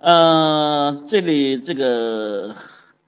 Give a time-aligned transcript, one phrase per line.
[0.00, 2.56] 呃，这里这个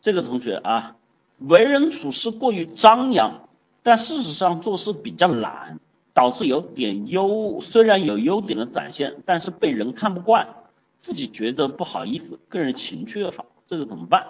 [0.01, 0.97] 这个同学啊，
[1.39, 3.49] 为人处事过于张扬，
[3.83, 5.81] 但事实上做事比较懒，
[6.15, 10.49] 导致有点优，虽然有优点的展现，但是被人看不惯，
[11.01, 14.27] 自己觉得不好意思，个人情趣缺乏，这个怎么办？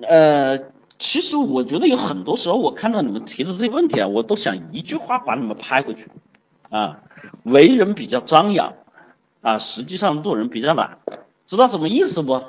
[0.00, 0.58] 呃。
[1.02, 6.10] 其实我觉得有很多时候，我看到你们提的这些问题啊，我都想一句话把你们拍回去，
[6.68, 7.00] 啊，
[7.42, 8.74] 为人比较张扬，
[9.40, 10.98] 啊，实际上做人比较懒，
[11.50, 12.44] 知道什么意思不？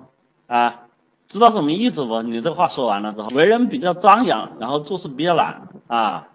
[0.45, 0.81] 啊，
[1.27, 2.21] 知道什么意思不？
[2.21, 6.27] 你这话说完了之后，为人比较张扬，然后做事比较懒，啊，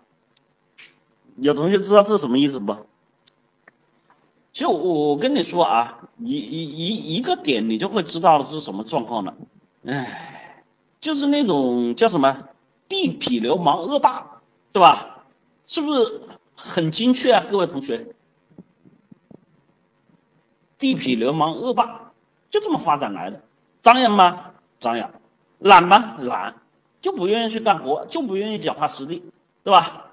[1.37, 2.77] 有同学知道这是什么意思不？
[4.53, 9.37] 其实我我跟你说啊，一一一一个点你就会知道是什么状况了，
[9.87, 10.65] 唉。
[10.99, 12.49] 就是那种叫什么
[12.89, 14.41] 地痞流氓恶霸，
[14.73, 15.25] 对吧？
[15.69, 16.21] 是不是
[16.57, 18.09] 很精确啊，各位同学？
[20.79, 22.06] 地痞流氓恶霸
[22.51, 23.43] 就这么发展来的，
[23.83, 24.53] 张扬吗？
[24.81, 25.11] 张扬，
[25.59, 26.17] 懒吗？
[26.19, 26.57] 懒，
[27.01, 29.23] 就不愿意去干活，就不愿意脚踏实地，
[29.65, 30.13] 对吧？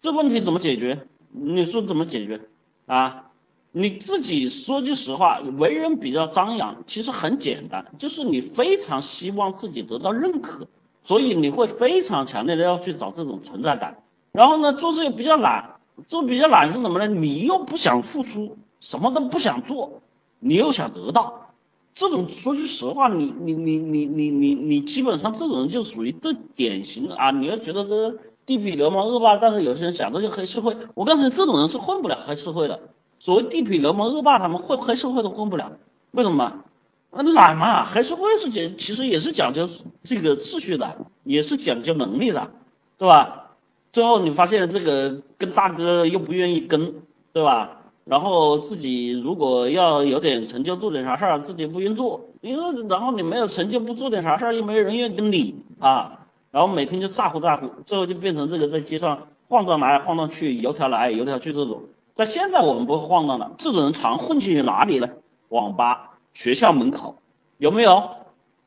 [0.00, 1.06] 这问题怎么解决？
[1.30, 2.40] 你说怎么解决
[2.86, 3.30] 啊？
[3.70, 10.66] 你自己说句实话，为人比较张扬，其实很简单，就是你非常希望自己得到认可，
[11.04, 14.02] 所以你会非常强烈的要去找这种存在感。
[14.32, 15.76] 然后呢，做事又比较懒，
[16.06, 17.06] 做比较懒是什么呢？
[17.06, 20.02] 你又不想付出，什么都不想做，
[20.40, 21.54] 你又想得到，
[21.94, 27.30] 这种说句实话，你你你你你你你基本上这种人就属于最典型的啊！
[27.30, 32.80] 你要觉得这地痞流氓恶霸，但是有些人想着就黑社会，我告诉你，这种人是混不了黑社会的。
[33.18, 35.72] 所谓地痞流氓恶霸，他们混黑社会都混不了，
[36.10, 36.64] 为什么？
[37.12, 39.68] 那懒嘛，黑社会是讲，其实也是讲究
[40.02, 42.50] 这个秩序的，也是讲究能力的，
[42.98, 43.50] 对吧？
[43.92, 47.02] 最后你发现这个跟大哥又不愿意跟，
[47.34, 47.81] 对吧？
[48.04, 61.82] 然后自己如果要有点成就，做点啥事儿，自己不愿意做，因为然后你没有成就，不做点啥事儿，又没有人愿意跟你啊，然后每天就咋呼咋呼，最后就变成这个在街上晃荡来晃荡去，油条来油条去这种。
[62.14, 65.08] 但现在我们不会晃荡了，这种人常混进哪里呢？
[65.48, 67.16] 网吧、学校门口
[67.58, 68.10] 有没有？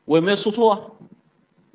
[0.05, 0.95] 我有没有说错？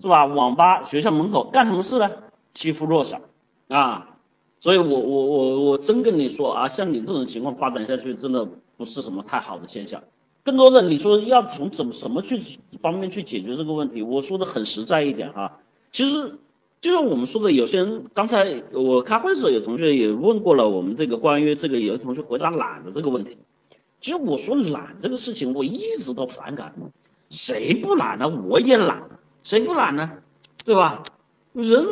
[0.00, 0.24] 是吧？
[0.24, 2.10] 网吧、学校门口干什么事呢？
[2.54, 3.20] 欺负弱小
[3.68, 4.09] 啊！
[4.60, 10.02] 所以我我我我真跟你说啊，像你这种情况发展下去，真的不是什么太好的现象。
[10.44, 12.40] 更多的你说要从怎么什么去
[12.80, 15.58] 方面去解决这个问题，我说的很实在一点啊，
[15.92, 16.38] 其实。
[16.82, 23.36] 就像我们说的，有些人刚才我开会的时候，有同学也问过了我们这个关于这个，有的同学回答懒的这个问题。
[24.00, 26.74] 其实我说懒这个事情，我一直都反感。
[27.28, 28.30] 谁不懒呢？
[28.30, 29.10] 我也懒，
[29.42, 30.10] 谁不懒呢？
[30.64, 31.02] 对吧？
[31.52, 31.84] 人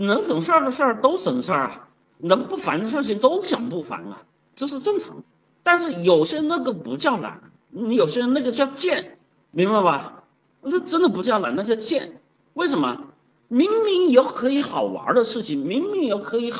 [0.00, 1.88] 能省事儿的事儿都省事儿啊，
[2.18, 4.22] 能不烦的事情都想不烦啊，
[4.54, 5.22] 这是正常。
[5.62, 9.18] 但是有些那个不叫懒，你有些人那个叫贱，
[9.50, 10.24] 明白吧？
[10.62, 12.20] 那真的不叫懒，那叫贱。
[12.54, 13.04] 为什么？
[13.48, 16.52] 明明有可以好玩的事情，明明有可以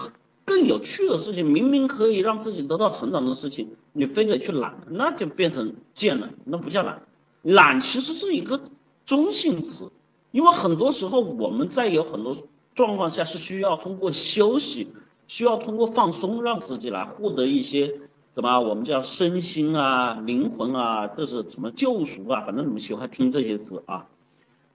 [0.45, 7.03] 更有趣的事情，明明可以让自己得到成长的事情，你非得去懒，那就变成贱了，那不叫懒。
[7.43, 8.61] 懒其实是一个
[9.07, 9.91] 中性词，
[10.31, 12.37] 因为很多时候我们在有很多
[12.75, 14.89] 状况下是需要通过休息，
[15.27, 17.95] 需要通过放松，让自己来获得一些
[18.35, 24.07] 什么我们叫身心啊、灵魂啊，这是什么救赎啊，反正你们喜欢听这些词啊。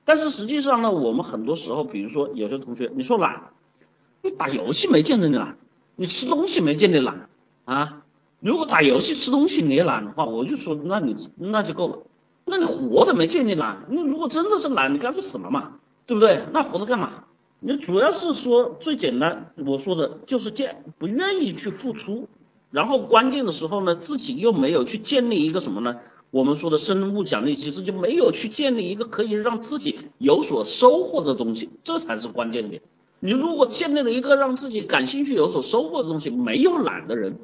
[0.06, 3.52] 但是实际上呢，我们很多时候，比如说有些同学，你说懒，
[4.24, 5.58] 你打游戏没见着你懒，
[5.96, 7.30] 你吃东西没见你懒
[7.66, 8.04] 啊。
[8.40, 12.00] 如果打游戏吃东西你也懒的话，我就说那你那就够了。
[12.46, 15.74] 那你活着没见你懒，你如果真的是懒，你干脆死了嘛，
[16.08, 16.42] 对不对？
[16.52, 17.26] 那活着干嘛？
[17.62, 22.28] 你主要是说最简单，我说的就是贱，不愿意去付出，
[22.72, 25.98] 然后关键的时候呢，自己又没有去建立一个什么呢？
[26.32, 32.82] 我们说的生物奖励其实就没有去建立一个可以让自己有所收获的东西，这才是关键点。
[33.20, 37.40] 你如果建立了一个让自己感兴趣、有所收获的东西，没有懒的人，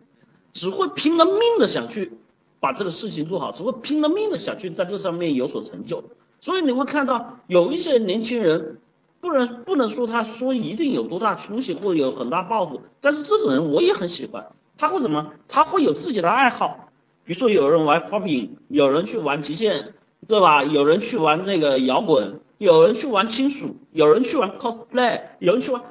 [0.54, 2.14] 只会拼了命的想去
[2.62, 6.04] 把这个事情做好，只会拼了命的想去在这上面有所成就。
[6.40, 8.78] 所以你会看到有一些年轻人，
[9.26, 15.32] 不能不能说他说一定有多大出息或者有很大抱负，但是这种人我也很喜欢，他会怎么？
[15.48, 16.90] 他会有自己的爱好。
[17.24, 19.96] 比如说有人玩 popping，有人去玩极限，
[20.28, 20.64] 对吧？
[20.64, 25.82] 有人去玩那个摇滚，有人去玩金属，有人去玩 cosplay，有人去玩，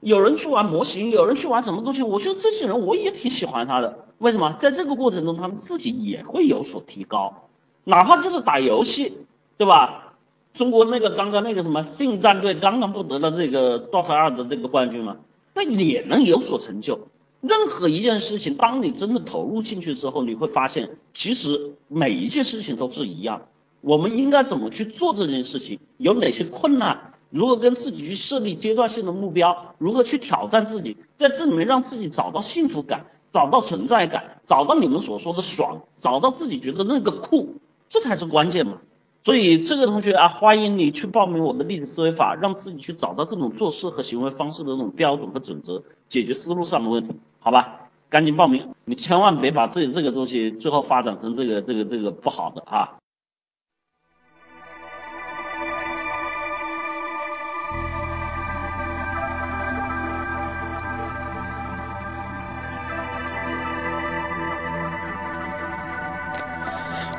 [0.00, 2.02] 有人去玩模型，有人去玩什么东西？
[2.02, 4.04] 我觉得这些人我也挺喜欢他的。
[4.18, 4.54] 为什么？
[4.60, 7.48] 在这个过程中，他们自己也会有所提高，
[7.84, 9.16] 哪怕就是打游戏，
[9.56, 10.11] 对吧？
[10.54, 15.16] 中国那个刚刚那个什么信战队刚刚不得了这个 DOTA 二的这个冠军嘛，
[15.54, 17.08] 那也能有所成就。
[17.40, 23.42] 任何一件事情，当你真的投入进去之后，你会发现，其实每一件事情都是一样。
[23.80, 25.80] 我们应该怎么去做这件事情？
[25.96, 27.14] 有哪些困难？
[27.30, 29.74] 如何跟自己去设立阶段性的目标？
[29.78, 30.96] 如何去挑战自己？
[31.16, 37.56] 在这里面让自己找到幸福感，找到存在感，找到你们所说的爽，找到自己觉得那个酷，
[37.88, 38.74] 这才是关键嘛。
[39.24, 47.14] 所以这个同学啊，欢迎你去报名我的立体思维法，让自己去找到这种做事和行为方式的这种标准和准则，解决思路上的问题。
[47.38, 52.98] 好吧，赶紧报名，你千万别把自己这个东西最后发展成这个这个这个不好的啊。